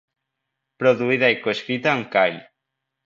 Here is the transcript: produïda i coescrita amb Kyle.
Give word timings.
produïda 0.83 1.29
i 1.35 1.37
coescrita 1.43 1.93
amb 1.93 2.09
Kyle. 2.17 2.45